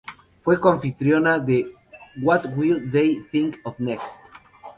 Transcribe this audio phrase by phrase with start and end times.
[0.41, 1.75] Fue coanfitriona de
[2.23, 4.23] "What Will They Think of Next?